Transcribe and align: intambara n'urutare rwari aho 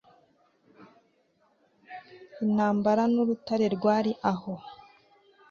intambara 2.43 3.03
n'urutare 3.13 3.65
rwari 3.75 4.11
aho 4.31 4.53